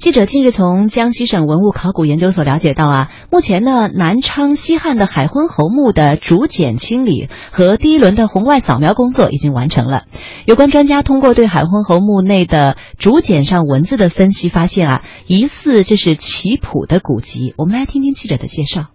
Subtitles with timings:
[0.00, 10.04] 记者近日从江西省文物考古研究所了解到啊，目前呢，南昌西汉的海昏侯墓的竹简清理和第一轮的红外扫描工作已经完成了。
[10.46, 17.52] 有关专家通过对海昏侯墓内的竹简上文字的分析，发现啊，疑似这是棋谱的古籍。
[17.58, 18.88] 我们来听听记者的介绍。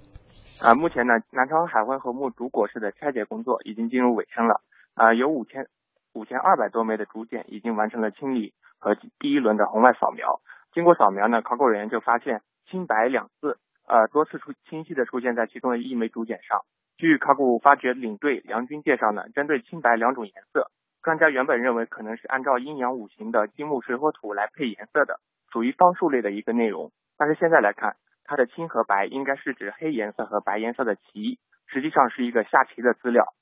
[0.60, 4.62] 啊，目前呢，南昌海昏侯墓竹椁式的拆解工作已经进入尾声了。
[4.96, 5.68] 啊，有五千
[6.16, 10.42] 五千二百多枚的竹简已经完成了清理和第一轮的红外扫描。
[10.76, 13.58] 经过扫描呢，考古人员就发现“青白”两字，
[13.88, 16.60] 呃，多次出清晰的出现在其中的一枚竹简上。
[16.98, 20.70] 据考古发掘领队梁军介绍呢，针对青白两种颜色，
[21.02, 26.92] 专家原本认为可能是按照阴阳五行的金木水火土来配颜色的，属于方术类的一个内容。
[27.18, 33.34] 但是现在来看，它的青和白应该是指黑颜色和白颜色的棋，实际上是一个下棋的资料。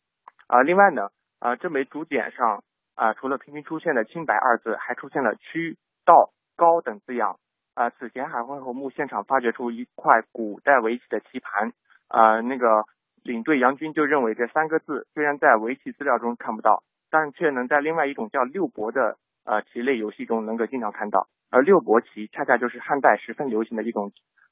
[0.46, 2.64] 啊，另外呢，啊，这枚竹简上
[2.94, 6.30] 啊，除了频频出现的青白二字，还出现了曲、道。
[6.56, 7.38] 高等字样，
[7.74, 11.74] 啊，此前海昏侯墓现场发掘出一块古代围棋的棋盘，
[12.08, 12.84] 啊，那个
[13.24, 24.12] 领队杨军就认为这三个字虽然在围棋资料中看不到，但却能在另外一种叫六博的呃棋类游戏中能够经常看到，而六博棋恰恰就是汉代十分流行的一种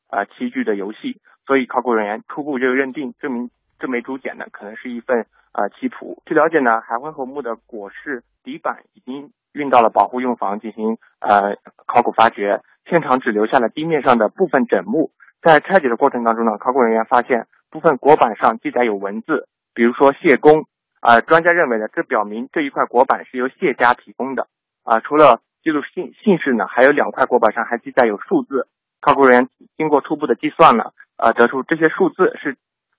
[0.10, 6.22] 呃棋局的游戏，所以考古人员初步就认定这名这枚竹简呢可能是一份呃棋谱。
[6.26, 9.32] 据了解呢，海昏侯墓的椁室底板已经。
[9.54, 15.12] 运到了保护用房进行呃考古发掘，现场只留下了地面上的部分枕木。
[15.42, 20.66] 在拆解的过程当中呢，考古人员发现部分椁板上记载有文字，比如说谢公。
[21.00, 24.46] 啊，专家认为呢，这表明这一块椁板是由谢家提供的。
[24.84, 28.68] 啊，除了记录姓姓氏呢，还有两块椁板上还记载有数字。
[29.00, 32.56] 考古人员经过初步的计算呢，呃，得出这些数字是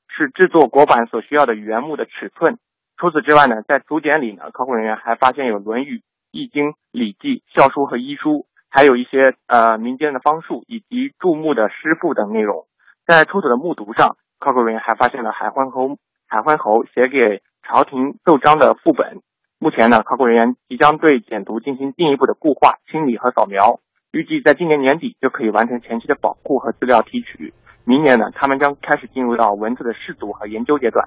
[0.09, 2.59] 是制作椁板所需要的原木的尺寸。
[2.97, 5.98] 除此之外呢，在竹简里呢，考古人员还发现有《论语》。
[6.33, 12.66] 易经、礼记、孝书和医书，还有一些呃民间的方术以及注目的诗赋等内容。
[13.06, 19.21] 在出土的木牍上，考古人员还发现了海昏侯海昏侯写给朝廷奏章的副本。
[19.59, 27.53] 目前呢，考古人员即将对简牍进行进一步的固化、清理和扫描，预计在今年年底就可以完成前期的保护和资料提取。
[27.84, 31.06] 明年呢，他们将开始进入到文字的试读和研究阶段。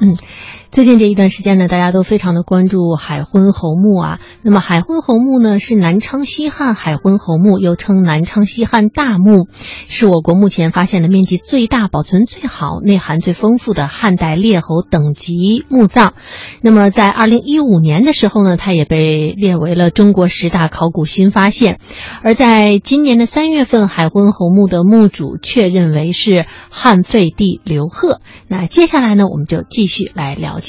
[0.00, 0.12] 嗯。
[0.70, 4.20] 最近这一段时间呢，大家都非常的关注海昏侯墓啊。
[4.44, 9.48] 那么海昏侯墓呢，是南昌西汉海昏侯墓，又称南昌西汉大墓，
[9.88, 16.14] 是我国目前发现的面积最大、保存最好、内涵最丰富的汉代列侯等级墓葬。
[16.62, 21.80] 那么在二零一五年的时候呢，它也被列为了中国十大考古新发现。
[22.22, 28.20] 而在今年的三月份，海昏侯墓的墓主确认为是汉废帝刘贺。
[28.46, 30.59] 那接下来呢，我们就继续来聊。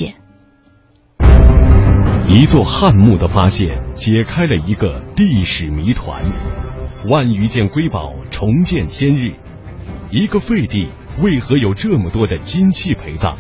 [2.28, 6.24] 一座汉墓的发现，解开了一个历史谜团。
[7.10, 9.34] 万余件瑰宝重见天日，
[10.12, 10.88] 一个废帝
[11.22, 13.36] 为何有这么多的金器陪葬？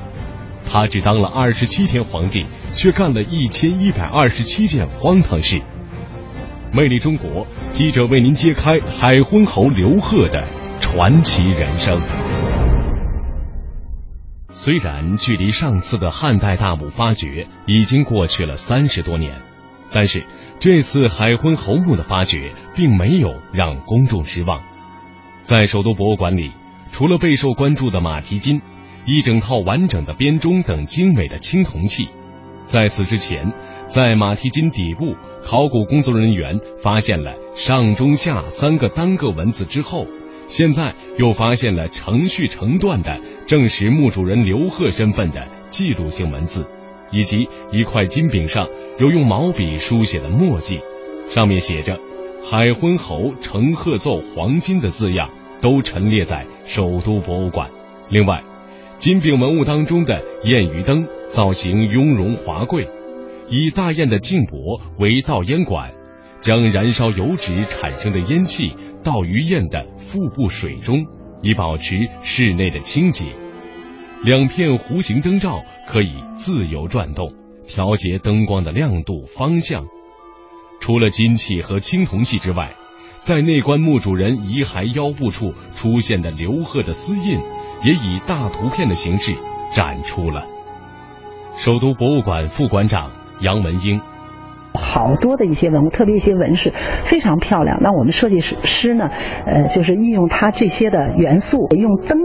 [0.66, 5.62] 他只当了二十七天皇帝，却干了一千一百二十七件荒唐事。
[6.74, 10.46] 魅力中国记者为您揭开海昏侯刘贺的
[10.80, 12.02] 传奇人生。
[14.54, 19.42] 虽然距离上次的汉代大墓发掘已经过去了三十多年，
[19.92, 20.24] 但是
[20.60, 24.62] 这次海昏侯墓的发掘并没有让公众失望。
[25.42, 26.52] 在首都博物馆里，
[26.92, 28.62] 除了备受关注的马蹄金、
[29.06, 32.10] 一整套完整的编钟等精美的青铜器，
[32.68, 33.52] 在此之前，
[33.88, 40.06] 在马蹄金底部，考古工作人员发现了上中下三个单个文字之后。
[40.52, 43.18] 现在又发现了成序成段的
[43.48, 46.66] 证实墓主人刘贺身份的记录性文字，
[47.10, 48.68] 以及一块金饼上
[49.00, 50.82] 有用毛笔书写的墨迹，
[51.30, 51.98] 上面写着
[52.44, 55.30] “海昏侯承贺奏黄金”的字样，
[55.62, 57.70] 都陈列在首都博物馆。
[58.10, 58.44] 另外，
[59.00, 62.90] 金饼文物当中的燕鱼灯造型雍容华贵，
[63.48, 65.94] 以大雁的颈脖为倒烟管。
[66.42, 71.06] 将燃烧油脂产生的烟气倒于雁的腹部水中，
[71.42, 73.26] 以保持室内的清洁。
[74.24, 77.34] 两片弧形灯罩可以自由转动，
[77.68, 79.86] 调节灯光的亮度、方向。
[80.80, 82.74] 除了金器和青铜器之外，
[83.20, 87.40] 在内棺墓主人遗骸腰部处出现的刘贺的丝印，
[87.84, 89.36] 也以大图片的形式
[89.72, 90.46] 展出了。
[91.56, 93.12] 首都博物馆副馆长
[93.42, 94.02] 杨文英。
[94.74, 96.74] 好多的一些文物，特别一些纹饰
[97.06, 97.80] 非常漂亮。
[97.82, 99.10] 那我们设计师呢，
[99.46, 102.18] 呃，就是运用它这些的元素，用灯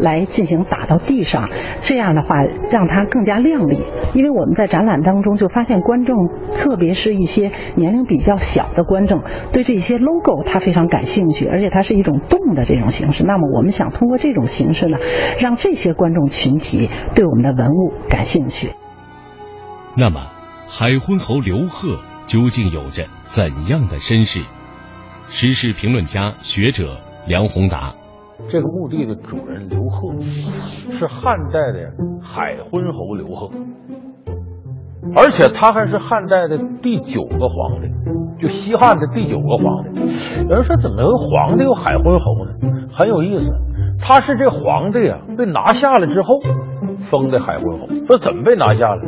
[0.00, 1.48] 来进行打到地上，
[1.82, 3.82] 这样的话让它更加亮丽。
[4.14, 9.22] 因为我们在展览当中就发现，观众特别是一些年龄比较小的观众，
[9.52, 13.24] 对这些 logo 他非常感兴趣，而且它是一种动的这种形式。
[13.24, 14.98] 那么我们想通过这种形式呢，
[15.40, 18.72] 让这些观众群体对我们的文物感兴趣。
[19.96, 20.35] 那么。
[20.68, 21.96] 海昏侯刘贺
[22.26, 24.40] 究竟有着怎样的身世？
[25.28, 26.96] 时事评论家、学者
[27.26, 27.94] 梁宏达，
[28.50, 30.12] 这个墓地的主人刘贺
[30.90, 31.90] 是汉代的
[32.20, 33.48] 海昏侯刘贺，
[35.14, 40.00] 而且他还是汉代的第九个皇帝，就西汉的第九个皇帝。
[40.42, 42.52] 有人说，怎么有皇帝有海昏侯呢？
[42.92, 43.50] 很有意思，
[44.00, 46.40] 他是这皇帝啊，被拿下了之后
[47.10, 47.86] 封的海昏侯。
[48.06, 49.02] 说怎么被拿下了？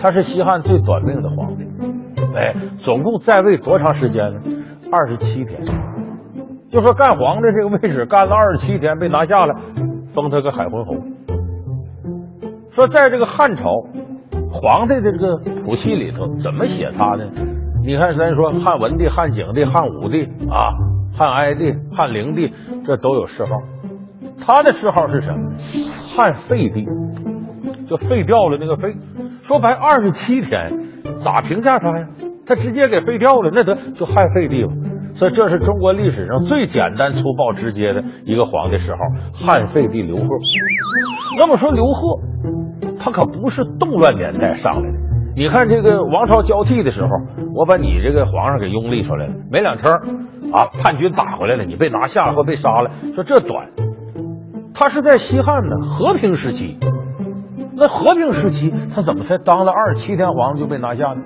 [0.00, 1.64] 他是西汉最短命的皇帝，
[2.34, 4.40] 哎，总共在位多长时间呢？
[4.92, 5.60] 二十七天。
[6.70, 9.54] 就说干皇帝这个位置干了二十七天，被拿下了，
[10.12, 10.96] 封他个海昏侯。
[12.72, 13.70] 说在这个汉朝
[14.50, 17.24] 皇帝的这个谱系里头，怎么写他呢？
[17.84, 20.74] 你看，咱说汉文帝、汉景帝、汉武帝啊，
[21.16, 22.52] 汉哀帝、汉灵帝，
[22.84, 23.56] 这都有谥号。
[24.44, 25.52] 他的谥号是什么？
[26.16, 26.84] 汉废帝，
[27.88, 28.92] 就废掉了那个废。
[29.46, 30.72] 说白，二十七天
[31.22, 32.06] 咋评价他呀？
[32.46, 34.70] 他直接给废掉了，那得就汉废帝了。
[35.14, 38.98] 所以这是中国历史上最简单、粗暴、直接的一个皇帝谥号——
[39.36, 40.24] 汉废帝刘贺。
[41.38, 42.18] 那么说刘贺，
[42.98, 44.98] 他可不是动乱年代上来的。
[45.36, 47.08] 你看这个王朝交替的时候，
[47.54, 49.92] 我把你这个皇上给拥立出来了，没两天
[50.54, 52.90] 啊，叛军打回来了，你被拿下了或被杀了。
[53.14, 53.68] 说这短，
[54.74, 56.78] 他是在西汉的和平时期。
[57.76, 61.22] 那和平时期，他怎么才当了二十七天皇就被拿下呢？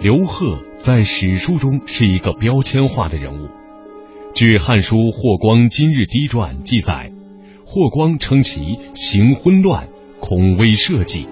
[0.00, 3.48] 刘贺在史书中是一个标签化的人物。
[4.34, 7.10] 据《汉书·霍光今日低传》记载，
[7.64, 9.88] 霍光称其行昏乱，
[10.20, 11.26] 恐危社稷。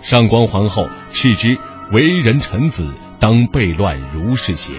[0.00, 1.58] 上官皇后斥之
[1.92, 2.86] 为人臣子，
[3.20, 4.72] 当悖乱如是邪？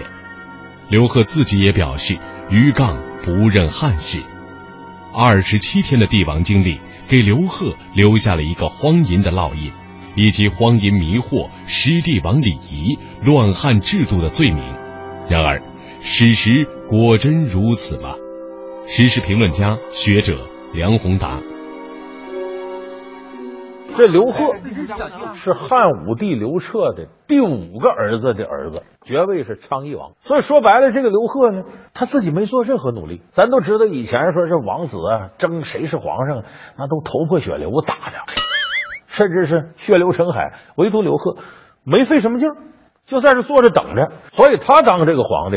[0.88, 2.16] 刘贺自己也表示，
[2.50, 4.22] 余杠不认汉室。
[5.14, 6.80] 二十七天的帝王经历。
[7.08, 9.72] 给刘贺留下了一个荒淫的烙印，
[10.14, 14.62] 以及荒淫迷惑、失帝王礼仪、乱汉制度的罪名。
[15.28, 15.62] 然而，
[16.00, 16.50] 史实
[16.88, 18.14] 果真如此吗？
[18.86, 21.40] 时事评论家、学者梁宏达。
[23.98, 24.54] 这刘贺
[25.34, 30.12] 是汉武帝刘彻的第五个儿子的儿子，爵位是昌邑王。
[30.20, 31.64] 所以说白了，这个刘贺呢，
[31.94, 33.22] 他自己没做任何努力。
[33.32, 36.44] 咱都知道，以前说这王子啊争谁是皇上，
[36.78, 38.18] 那都头破血流打的，
[39.08, 40.52] 甚至是血流成海。
[40.76, 41.36] 唯独刘贺
[41.82, 42.54] 没费什么劲儿，
[43.04, 44.12] 就在这坐着等着。
[44.30, 45.56] 所以他当这个皇帝，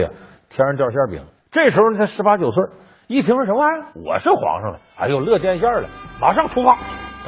[0.50, 1.24] 天上掉馅饼。
[1.52, 2.64] 这时候才十八九岁，
[3.06, 5.88] 一听说什么玩意儿，我是皇上了，哎呦乐见馅了，
[6.20, 6.72] 马上出发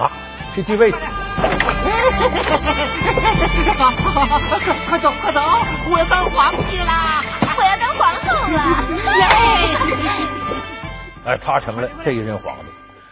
[0.04, 0.12] 啊！
[0.54, 0.98] 去继位去！
[0.98, 1.02] 快
[4.88, 5.42] 快走快走！
[5.90, 7.24] 我要当皇帝啦！
[7.58, 8.58] 我要当皇后了！
[9.18, 9.26] 耶！
[11.26, 12.66] 哎，他成了这一任皇帝。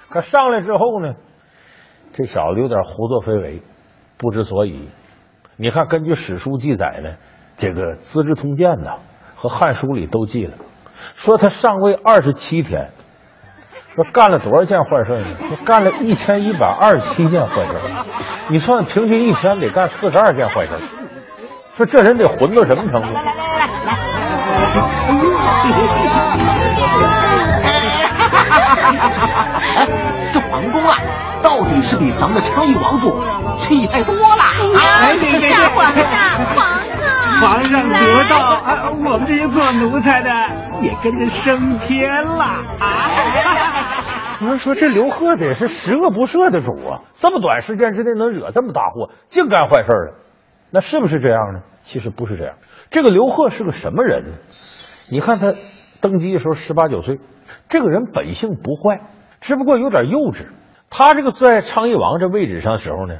[0.09, 1.13] 可上来之后呢，
[2.13, 3.63] 这小子有点胡作非为，
[4.17, 4.89] 不知所以。
[5.55, 7.09] 你看，根据史书记载呢，
[7.57, 8.97] 这个《资治通鉴》呐
[9.35, 10.53] 和《汉书》里都记了，
[11.15, 12.91] 说他上位二十七天。
[13.93, 15.25] 说干了多少件坏事呢？
[15.49, 17.73] 说干了一千一百二十七件坏事。
[18.47, 20.73] 你算平均一天得干四十二件坏事。
[21.75, 23.07] 说这人得混到什么程度？
[23.13, 23.91] 来来来来来！
[29.75, 29.87] 哎，
[30.33, 30.95] 这皇宫啊，
[31.41, 33.21] 到底是比咱们的昌邑王府
[33.57, 34.43] 气派多了。
[34.79, 35.17] 哎，
[35.51, 36.05] 大皇上，
[36.55, 40.29] 皇上，皇上得道，我们这些做奴才的
[40.81, 42.43] 也跟着升天了
[42.79, 44.37] 啊！
[44.41, 50.15] 有人说这刘贺得是十恶不赦的主啊，这么短时间之内能惹这么大祸，净干坏事了，
[50.71, 51.61] 那是不是这样呢？
[51.83, 52.55] 其实不是这样。
[52.89, 54.31] 这个刘贺是个什么人呢？
[55.11, 55.53] 你看他
[56.01, 57.19] 登基的时候十八九岁，
[57.69, 59.01] 这个人本性不坏，
[59.41, 60.47] 只不过有点幼稚。
[60.89, 63.15] 他这个在昌邑王这位置上的时候呢，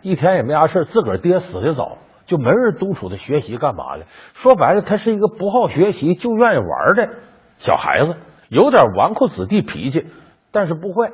[0.00, 1.98] 一天也没啥事，自个儿爹死的早，
[2.32, 4.06] 就没人督促他学习干嘛的。
[4.32, 7.10] 说白了，他是一个不好学习就愿意玩的
[7.58, 8.16] 小孩子，
[8.48, 10.06] 有点纨绔子弟脾气。
[10.50, 11.10] 但是不坏，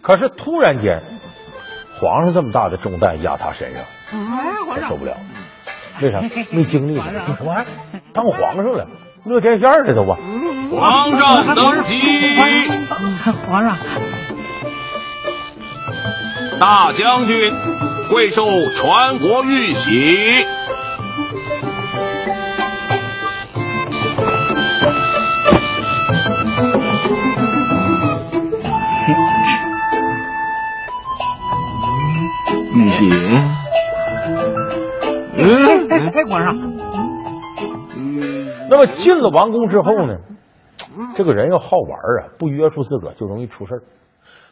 [0.00, 1.02] 可是突然间，
[1.98, 3.84] 皇上这么大的重担压他身上，
[4.70, 5.14] 他受不了。
[6.00, 6.22] 为啥？
[6.50, 8.00] 没经历过，这什么玩意儿？
[8.14, 8.86] 当皇上了，
[9.26, 10.16] 乐天馅的都吧？
[10.70, 12.00] 皇上登基，
[13.46, 13.76] 皇上，
[16.58, 17.52] 大将军。
[18.10, 18.44] 会受
[18.76, 19.90] 传国玉玺。
[32.72, 33.10] 玉玺，
[35.36, 36.56] 嗯，哎哎，皇上，
[38.68, 40.16] 那么进了王宫之后呢，
[41.16, 43.82] 这个人要好玩啊，不约束自个儿就容易出事儿。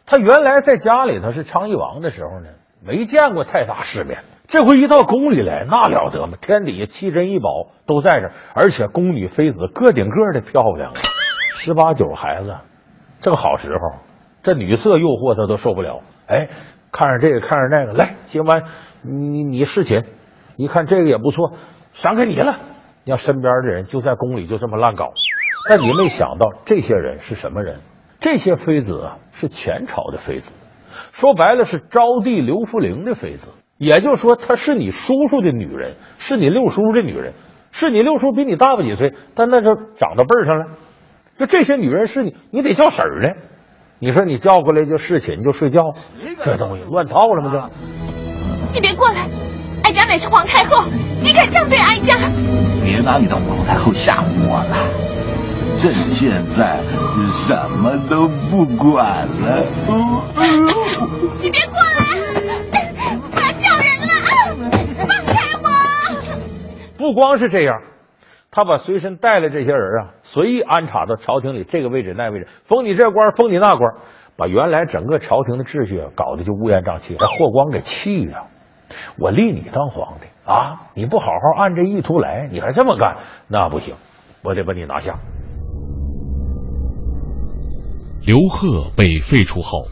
[0.05, 2.47] 他原来在家里头是昌邑王的时候呢，
[2.85, 4.19] 没见过太大世面。
[4.47, 6.37] 这回一到宫里来，那了得嘛！
[6.41, 10.91] 天底下奇珍异宝都在这，而且宫女妃子个顶个的漂亮，
[11.59, 12.55] 十八九孩子，
[13.21, 13.99] 正好时候，
[14.41, 16.01] 这女色诱惑他都受不了。
[16.25, 16.49] 哎，
[16.91, 18.63] 看着这个，看着那个，来，今晚
[19.03, 20.03] 你你侍寝，
[20.57, 21.53] 一看这个也不错，
[21.93, 22.59] 赏给你了。
[23.05, 25.11] 让身边的人就在宫里就这么乱搞，
[25.67, 27.79] 但你没想到这些人是什么人？
[28.19, 30.51] 这些妃子啊，是前朝的妃子，
[31.11, 33.49] 说白了是昭帝刘福陵的妃子。
[33.77, 37.33] 也就是说，她是你叔叔的女人，是你六叔的女人，
[37.71, 40.65] 是你六叔比你大不几岁，但那就长到辈儿上了。
[41.39, 43.29] 就这些女人是你，你得叫婶儿呢。
[43.99, 45.81] 你说你叫过来就侍寝就睡觉，
[46.43, 47.69] 这东西乱套了吗？
[48.73, 49.29] 这你别过来，
[49.83, 50.85] 哀家乃是皇太后，
[51.21, 52.15] 你敢这样对哀家？
[52.83, 54.75] 别拿你的皇太后吓唬我了，
[55.81, 56.81] 朕现在
[57.47, 59.65] 什么都不管了。
[61.41, 62.03] 你别过来，
[63.31, 64.09] 我要叫人了，
[65.07, 65.31] 放开
[65.63, 65.65] 我！
[66.97, 67.81] 不光是这样，
[68.51, 73.93] 他把随身带来这些人啊，随意安插到朝廷里这个位置那位置，封你这官，封你那官，
[74.35, 78.33] 把原来整个朝廷的秩序搞得就乌烟瘴气，把霍光给气的。
[79.17, 83.95] 我立你当皇帝啊，你不好好按这意图来，你还这么干，那不行，
[84.43, 85.15] 我得把你拿下。
[88.25, 89.83] 刘贺被废除后，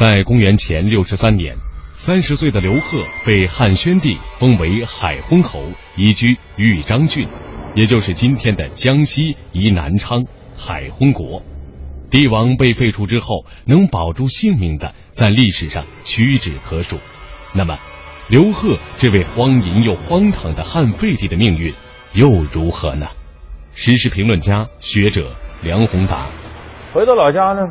[0.00, 1.54] 在公元前六十三年，
[1.92, 5.62] 三十岁的刘贺被汉宣帝封为海昏侯，
[5.94, 7.28] 移居豫章郡，
[7.74, 10.24] 也就是今天的江西宜南昌
[10.56, 11.42] 海昏国。
[12.10, 16.96] 帝王被废除之后，能保住性命的，在历史上屈指可数。
[17.52, 17.78] 那么，
[18.30, 21.74] 刘贺这位荒淫又荒唐的汉废帝的命运
[22.14, 23.06] 又如何呢？
[23.74, 26.26] 时事评论家、学者梁宏达。
[26.94, 27.70] 回到老家呢，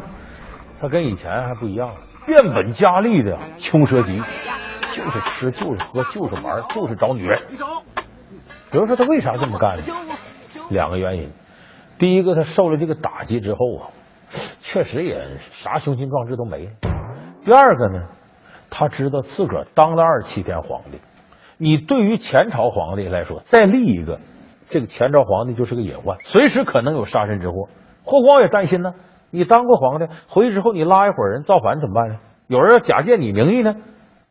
[0.79, 1.95] 他跟以前还不一样了，
[2.25, 4.17] 变本加厉的穷奢极，
[4.95, 7.39] 就是吃，就是喝，就是玩，就是找女人。
[8.71, 9.83] 比如说他为啥这么干呢？
[10.69, 11.29] 两个原因。
[11.97, 13.89] 第一个，他受了这个打击之后啊，
[14.61, 16.71] 确实也啥雄心壮志都没了。
[17.43, 18.05] 第二个呢，
[18.69, 20.99] 他知道自个儿当了二七天皇帝，
[21.57, 24.19] 你对于前朝皇帝来说，再立一个，
[24.67, 27.69] 这个前朝皇帝就是个隐患，随时可能有杀身之祸。
[28.03, 28.93] 霍光也担心呢。
[29.31, 32.17] 你当过皇帝，回去之后你拉一伙人造反怎么办呢？
[32.48, 33.75] 有人要假借你名义呢，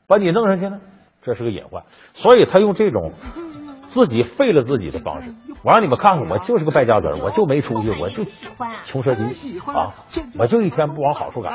[0.06, 0.80] 把你弄上去呢，
[1.22, 1.84] 这是个隐患。
[2.14, 3.12] 所以他用这种
[3.86, 5.30] 自己废了自己的方式，
[5.62, 8.24] 我让你们看看，我就是个败家子儿，我就没出息，我就
[8.86, 9.94] 穷奢极啊，
[10.38, 11.52] 我就一天不往好处赶。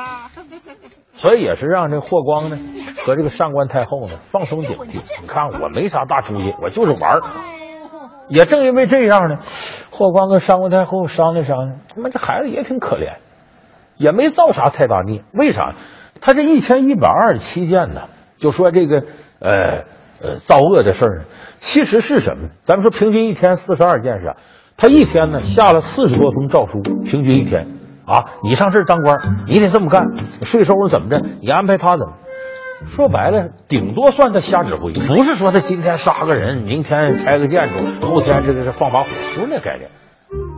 [1.16, 2.58] 所以也是让这霍光呢
[3.06, 5.02] 和这个上官太后呢放松警惕。
[5.22, 7.22] 你看我没啥大出息，我就是玩儿。
[8.30, 9.38] 也正因为这样呢，
[9.92, 13.14] 霍光跟上官太后商量商量，他妈这孩子也挺可怜。
[13.98, 15.74] 也没造啥太大孽，为啥？
[16.22, 18.02] 他这一千一百二十七件呢，
[18.40, 19.04] 就说这个
[19.40, 19.84] 呃
[20.22, 21.26] 呃造恶的事儿呢，
[21.58, 22.50] 其实是什么？
[22.66, 24.34] 咱们说平均一天四十二件事，
[24.78, 27.68] 他一天呢下了四十多封诏书，平均一天
[28.06, 31.22] 啊，你上这当官，你得这么干，税收怎么着？
[31.42, 32.14] 你安排他怎么？
[32.96, 39.90] 说白了，顶多算他瞎指挥，不是说他今天杀个人，明天拆个建筑，后天这个是放把火，不是那概念，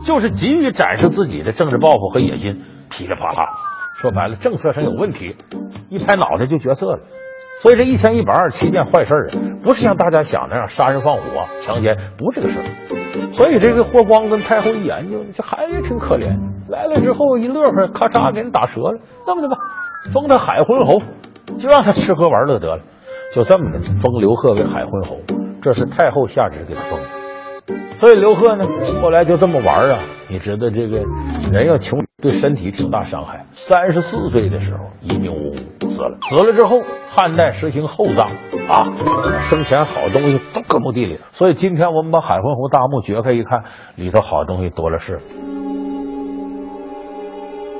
[0.06, 2.62] 就是急于展示自己的政治抱负和野心。
[2.88, 3.48] 噼里啪啦，
[4.00, 5.36] 说白了，政策上有问题，
[5.90, 7.00] 一拍脑袋就决策了。
[7.60, 9.34] 所以这一千一百二十七件坏事啊，
[9.64, 11.22] 不是像大家想那样杀人放火、
[11.64, 13.32] 强奸，不是这个事儿。
[13.32, 16.28] 所以这个霍光跟太后一研究，这孩子挺可怜。
[16.68, 18.98] 来了之后一乐呵，咔嚓给人打折了。
[19.26, 19.56] 那么的吧，
[20.12, 21.00] 封他海昏侯，
[21.58, 22.82] 就让他吃喝玩乐得了。
[23.34, 25.18] 就这么的封刘贺为海昏侯，
[25.60, 27.15] 这是太后下旨给他封的。
[28.00, 28.66] 所以刘贺呢，
[29.00, 30.00] 后来就这么玩啊。
[30.28, 30.98] 你知道这个
[31.52, 33.46] 人要穷，对身体挺大伤害。
[33.54, 36.18] 三十四岁的时候一命呜呼死了。
[36.28, 36.80] 死了之后，
[37.14, 38.28] 汉代实行厚葬
[38.68, 38.92] 啊，
[39.48, 41.18] 生前好东西都搁墓地里。
[41.32, 43.62] 所以今天我们把海昏侯大墓掘开一看，
[43.94, 45.20] 里头好东西多了是。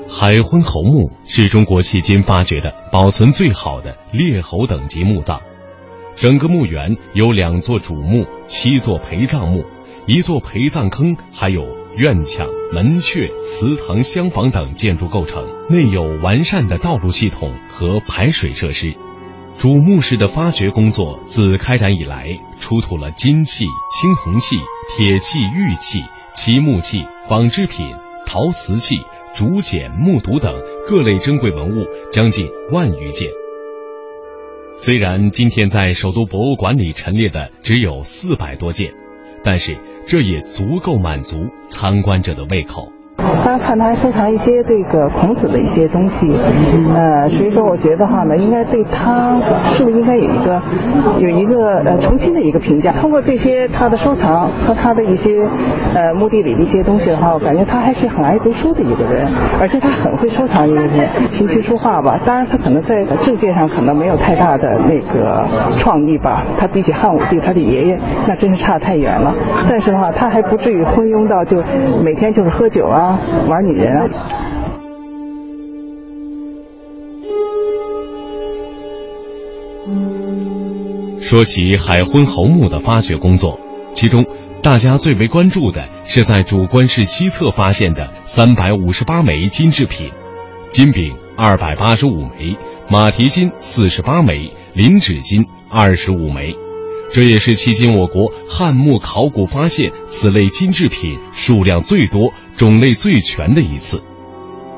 [0.09, 5.41] 海昏侯墓是中国迄今发掘的保存最好的列侯等级墓葬。
[6.15, 9.65] 整个墓园有两座主墓、七座陪葬墓、
[10.07, 11.77] 一座陪葬坑，还有。
[11.97, 18.95] 院墙、门阙、祠堂、厢房等建筑构成，内有完善的道路系统和排水设施。
[19.57, 24.57] 主墓室的发掘工作自开展以来，出土了金器、青铜器、
[24.95, 25.99] 铁器、玉器、
[26.35, 27.95] 漆木器、纺织品、
[28.27, 28.95] 陶瓷器、
[29.33, 30.53] 竹简、木牍等
[30.87, 33.27] 各类珍贵文物将近万余件。
[34.75, 38.93] 虽然今天在首都博物馆里陈列的只有四百多件，
[39.43, 39.75] 但是
[40.07, 42.96] 这也足够满足参观者的胃口。
[43.17, 46.33] 大家看他收藏一些这个孔子的一些东西，
[46.93, 49.39] 呃，所以说我觉得话呢，应该对他
[49.73, 50.61] 是不是应该有一个
[51.19, 52.91] 有一个呃重新的一个评价。
[52.91, 55.47] 通过这些他的收藏和他的一些
[55.95, 59.27] 呃墓地里的一些东西的话，我感觉他还是很爱读书的一个人，
[59.59, 62.19] 而且他很会收藏一些琴棋书画吧。
[62.25, 65.43] 当然他可能在政界上可能没有太大的那个
[65.77, 67.97] 创意吧，他比起汉武帝他的爷爷
[68.27, 69.33] 那真是差太远了。
[69.69, 71.63] 但是的话，他还不至于昏庸到就
[72.03, 73.06] 每天就是喝酒啊。
[73.09, 74.11] 玩女人！
[81.21, 83.59] 说起海昏侯墓的发掘工作，
[83.93, 84.25] 其中
[84.61, 90.09] 大家最为关注的是在主棺室西侧发现的三百五十八枚金制品，
[90.71, 92.57] 金饼二百八十五枚，
[92.89, 96.66] 马蹄金四十八枚，磷脂金二十五枚。
[97.09, 104.03] 这也是迄今我国汉墓考古发现此类金制品数量最多、种类最全的一次。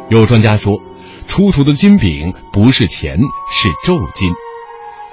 [0.09, 0.79] 有专家说，
[1.27, 3.17] 出土的金饼不是钱，
[3.51, 4.31] 是咒金。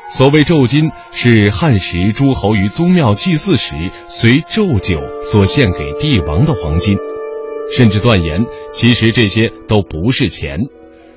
[0.08, 3.74] 所谓咒金，是汉时诸侯于宗庙祭祀时
[4.08, 6.96] 随咒酒所献给帝王的黄金。
[7.76, 10.60] 甚至断言，其实这些都不是钱。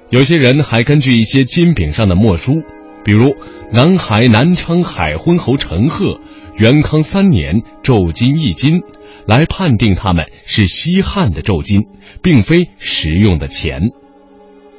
[0.10, 2.63] 有些人还根据一些金饼上的墨书。
[3.03, 3.36] 比如，
[3.72, 6.20] 南海南昌海昏侯陈赫
[6.58, 8.82] 元康三年铸金一斤，
[9.25, 11.88] 来判定他们是西汉的铸金，
[12.22, 13.91] 并非实用的钱。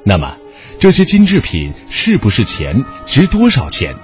[0.05, 0.37] 那么，
[0.79, 2.85] 这些金制品是不是钱？
[3.07, 3.95] 值多少钱？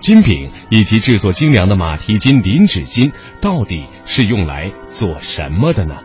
[0.00, 5.98] 金饼以及制作精良的马蹄金、磷脂金，到底是用来做什么的呢？